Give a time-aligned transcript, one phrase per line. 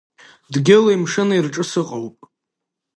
[0.53, 2.17] Дгьыли мшыни рҿы сыӷәӷәоуп.